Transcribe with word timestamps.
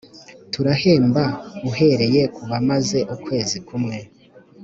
Turahemba 0.53 1.23
uhereye 1.69 2.21
ku 2.35 2.41
bamaze 2.51 2.99
ukwezi 3.15 3.57
kumwe 3.67 3.97